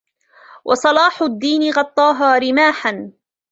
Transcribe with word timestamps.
و 0.67 0.69
صلاح 0.75 1.15
الدين 1.21 1.71
غطاها 1.75 2.29
رماحا 2.37 2.93